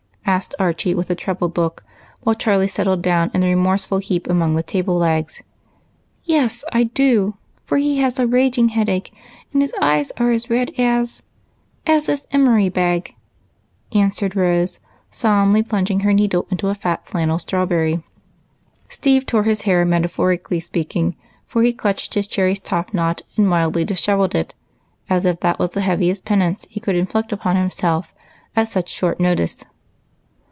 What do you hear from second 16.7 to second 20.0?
fat flannel strawberry. ''THE OTHER FELLOWS^ 137 Steve tore his hair,